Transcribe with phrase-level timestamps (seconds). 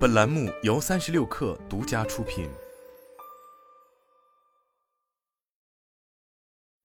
[0.00, 2.48] 本栏目由三十六氪独家出品。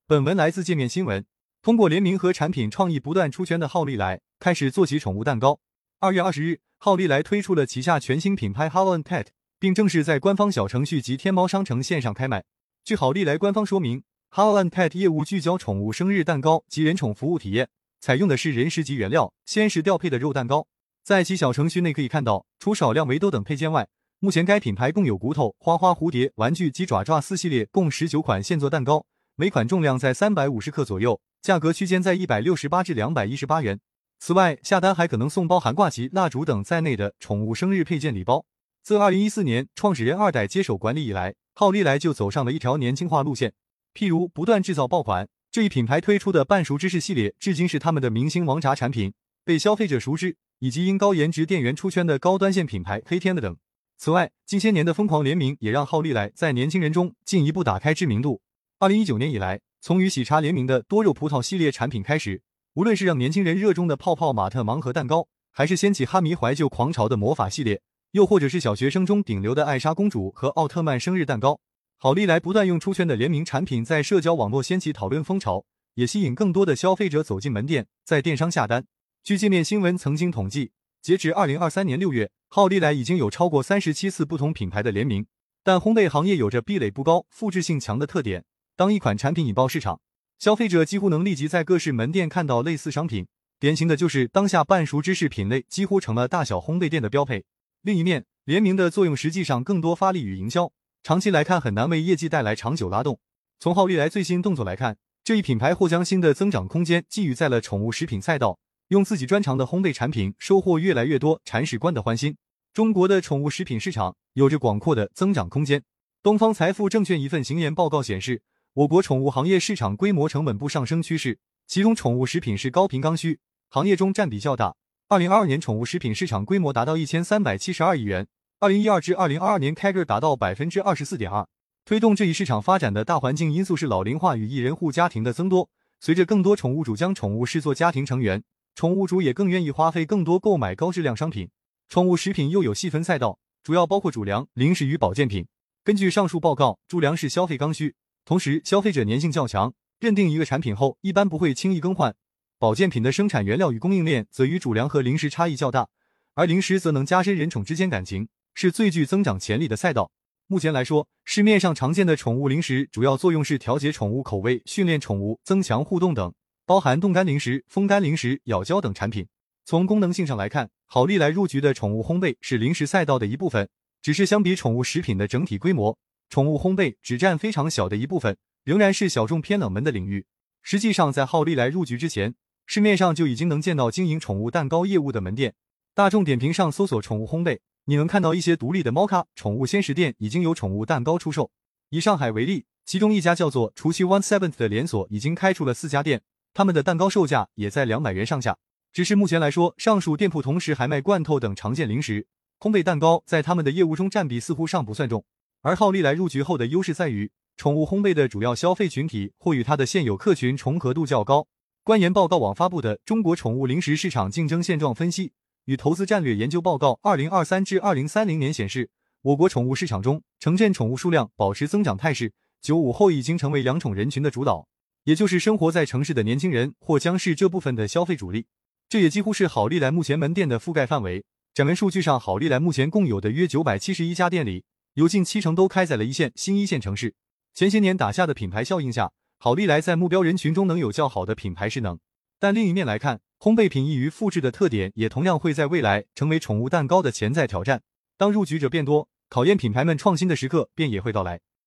[0.06, 1.26] 本文来自界面新闻。
[1.62, 5.62] 通过联名和产品创意不断出圈的好利来，开始做起宠物蛋糕。
[6.02, 9.28] 二月二十日，好利来推出了旗下全新品牌 Hello and Pet，
[9.58, 12.44] 并正式在官方小程序及天猫商城线上开卖。
[12.84, 17.70] 据好利来官方说明，Hello and Pet 业务聚焦宠物生日蛋糕及人宠服务体验，
[18.02, 20.68] 采用的是人食级原料，鲜食调配的肉蛋糕。
[21.06, 23.88] 在其小程序内可以看到，除少量围兜等配件外，
[24.18, 29.06] 目前该品牌共有骨头、花花、蝴蝶、玩具及爪爪四系列共十九款现做蛋糕，
[29.36, 33.80] 每款重量在三百五十克左右，价格区间在一百六十八至两百一十八元。
[34.20, 38.44] 此外，下单还可能送包含挂旗、蜡烛等在内的宠物生日配件礼包。
[38.82, 43.54] 自二零一四年创始人二代接手管理以来，浩利来就走上了一条年轻化路线，
[43.94, 45.30] 譬如不断制造爆款。
[45.52, 49.14] 这一品牌推出的半熟芝士系列，至今是他们的明星王炸产品，
[49.44, 50.38] 被消费者熟知。
[50.60, 53.58] 以及因高颜值店员出圈的高端线品牌黑天的等。
[53.98, 58.42] 此外，近些年的疯狂联名也让浩利来在年轻人中进一步打开知名度。
[58.80, 62.42] 二零一九年以来，从与喜茶联名的多肉葡萄系列产品开始，
[62.74, 71.60] 无论是让年轻人热衷的泡泡玛特盲盒蛋糕，还是掀起哈迷怀旧狂潮的魔法系列，又或者是小学生中顶流的艾莎公主和奥特曼生日蛋糕，
[71.98, 75.64] 好利来不断用出圈的联名产品在社交网络掀起讨论风潮，
[75.94, 78.86] 也吸引更多的消费者走进门店，在电商下单。
[79.26, 85.26] 据界面新闻曾经统计，截至二零二三年六月，好利来已经有超过三十七次不同品牌的联名。
[85.64, 88.46] 但烘焙行业有着壁垒不高、复制性强的特点。
[88.76, 90.00] 当一款产品引爆市场，
[90.38, 93.26] 消费者几乎能立即在各式门店看到类似商品。
[93.60, 97.46] 典型的就是当下半熟芝士品类几乎成了大小烘焙店的标配。
[97.82, 103.20] 另一面，联名的作用实际上更多发力于营销，长期来看很难为业绩带来长久拉动。
[103.60, 108.60] 从浩利来最新动作来看，这一品牌或将新的增长空间寄予在了宠物食品赛道。
[108.96, 112.38] 用自己专长的烘焙产品收获越来越多铲屎官的欢心。
[112.74, 115.84] 中国的宠物食品市场有着广阔的增长空间。
[116.24, 118.42] 东方财富证券一份行研报告显示，
[118.74, 123.40] 我国宠物行业市场规模呈稳步上升趋势，其中宠物食品是高频刚需，
[123.70, 124.78] 行业中占比较大。
[125.10, 128.26] 二零二二年宠物食品市场规模达到一千三百七十二亿元，
[128.62, 131.46] 二零一二至二零二二年开个达到百分之二十四点二。
[131.84, 135.70] 推动这一市场发展的大环境因素是老龄化与一人户家庭的增多，
[136.00, 138.42] 随着更多宠物主将宠物视作家庭成员。
[138.76, 141.50] 宠物主也更愿意花费更多购买高质量商品。
[141.88, 145.48] 宠物食品又有细分赛道，主要包括主粮、零食与保健品。
[145.86, 152.14] 根据上述报告，主粮是消费刚需，同时消费者粘性较强，认定一个产品后一般不会轻易更换。
[152.60, 155.88] 保健品的生产原料与供应链则与主粮和零食差异较大，
[156.34, 160.12] 而零食则能加深人宠之间感情，是最具增长潜力的赛道。
[160.48, 166.34] 目前来说，市面上常见的宠物零食主要作用是调节宠物口味、训练宠物、增强互动等。
[166.68, 169.28] 包含冻干零食、风干零食、咬胶等产品。
[169.66, 173.70] 从功能性上来看，好利来入局的宠物烘焙是零食赛道的一部分，
[174.02, 175.96] 只是相比宠物食品的整体规模，
[176.28, 180.26] 宠物烘焙只占非常小的一部分，仍然是小众偏冷门的领域。
[180.64, 182.34] 实际上，在好利来入局之前，
[182.66, 185.54] 市面上就已经能见到经营宠物蛋糕业务的门店。
[185.94, 191.52] 大众点评上搜索宠物烘焙，你能看到一些独立的猫咖宠物鲜食店已经有宠物蛋糕出售。
[191.90, 196.24] 以上海为例，其中一家叫做除夕 One Seventh 的连锁已经开出了四家店。
[196.56, 198.58] 他们的蛋糕售价也在两百元上下，
[198.94, 202.28] 只是目前来说，上述店铺同时还卖罐头等常见零食，
[202.62, 205.26] 烘焙蛋糕在他们的业务中占比似乎尚不算重。
[205.60, 211.46] 而浩利来入局后的优势在于，宠物烘焙的主要消费群体或与它的现有客群重合度较高。
[211.84, 215.34] 关研报告网发布的《中国宠物零食市场竞争现状分析
[215.66, 218.90] 与投资战略研究报告（二零二三至二零三零年）》显示，
[219.24, 224.70] 我国宠物市场中，城镇宠物数量保持增长态势，九五后已经成为养宠人群的主导。
[225.06, 228.48] 也就是生活在城市的年轻人，或将是这部分的消费主力。
[228.90, 231.24] 这也几乎是好利来目前门店的覆盖范围。
[231.54, 234.64] 展门数据上，好利来目前共有的约九百七十一家店里，
[234.96, 237.14] 有近七成都开在了一线、新一线城市。
[237.54, 242.00] 前些年打下的品牌效应下，好利来在目标人群中能有较好的品牌势能。
[242.40, 247.84] 但另一面来看，烘焙品易于复制的特点，也同样会在未来成为宠物蛋糕的潜在挑战。
[248.18, 251.42] 当入局者变多，考验品牌们创新的时刻便也会到来。